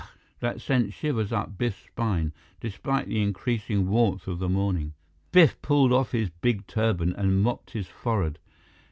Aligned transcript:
_"that 0.39 0.59
sent 0.59 0.91
shivers 0.93 1.31
up 1.31 1.59
Biff's 1.59 1.85
spine, 1.85 2.33
despite 2.59 3.05
the 3.05 3.21
increasing 3.21 3.87
warmth 3.87 4.27
of 4.27 4.39
the 4.39 4.49
morning. 4.49 4.95
Biff 5.31 5.61
pulled 5.61 5.93
off 5.93 6.11
his 6.11 6.31
big 6.31 6.65
turban 6.65 7.13
and 7.13 7.43
mopped 7.43 7.69
his 7.73 7.85
forehead. 7.85 8.39